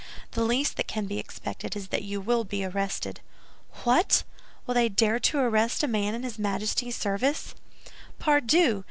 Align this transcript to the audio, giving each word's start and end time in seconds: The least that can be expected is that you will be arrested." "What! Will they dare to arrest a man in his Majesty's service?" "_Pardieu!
The 0.31 0.43
least 0.43 0.77
that 0.77 0.87
can 0.87 1.05
be 1.05 1.19
expected 1.19 1.75
is 1.75 1.89
that 1.89 2.01
you 2.01 2.19
will 2.19 2.43
be 2.43 2.65
arrested." 2.65 3.19
"What! 3.83 4.23
Will 4.65 4.73
they 4.73 4.89
dare 4.89 5.19
to 5.19 5.37
arrest 5.37 5.83
a 5.83 5.87
man 5.87 6.15
in 6.15 6.23
his 6.23 6.39
Majesty's 6.39 6.97
service?" 6.97 7.53
"_Pardieu! 8.19 8.79